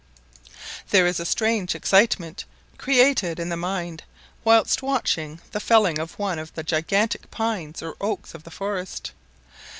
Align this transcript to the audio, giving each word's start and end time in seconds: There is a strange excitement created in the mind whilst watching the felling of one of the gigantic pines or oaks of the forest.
There 0.89 1.05
is 1.05 1.19
a 1.19 1.27
strange 1.27 1.75
excitement 1.75 2.45
created 2.79 3.39
in 3.39 3.49
the 3.49 3.55
mind 3.55 4.01
whilst 4.43 4.81
watching 4.81 5.39
the 5.51 5.59
felling 5.59 5.99
of 5.99 6.17
one 6.17 6.39
of 6.39 6.51
the 6.55 6.63
gigantic 6.63 7.29
pines 7.29 7.83
or 7.83 7.95
oaks 8.01 8.33
of 8.33 8.41
the 8.43 8.49
forest. 8.49 9.11